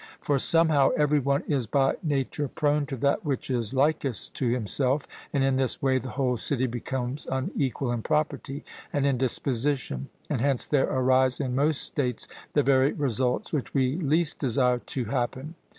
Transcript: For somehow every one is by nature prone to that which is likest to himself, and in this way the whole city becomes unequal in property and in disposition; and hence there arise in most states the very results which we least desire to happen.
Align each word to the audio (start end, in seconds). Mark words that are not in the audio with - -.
For 0.19 0.39
somehow 0.39 0.89
every 0.97 1.19
one 1.19 1.43
is 1.47 1.67
by 1.67 1.95
nature 2.01 2.47
prone 2.47 2.87
to 2.87 2.95
that 2.95 3.23
which 3.23 3.51
is 3.51 3.71
likest 3.75 4.33
to 4.37 4.47
himself, 4.49 5.05
and 5.31 5.43
in 5.43 5.57
this 5.57 5.79
way 5.79 5.99
the 5.99 6.09
whole 6.17 6.37
city 6.37 6.65
becomes 6.65 7.27
unequal 7.31 7.91
in 7.91 8.01
property 8.01 8.65
and 8.91 9.05
in 9.05 9.19
disposition; 9.19 10.09
and 10.27 10.41
hence 10.41 10.65
there 10.65 10.89
arise 10.89 11.39
in 11.39 11.53
most 11.53 11.83
states 11.83 12.27
the 12.53 12.63
very 12.63 12.93
results 12.93 13.53
which 13.53 13.75
we 13.75 13.95
least 13.97 14.39
desire 14.39 14.79
to 14.79 15.05
happen. 15.05 15.53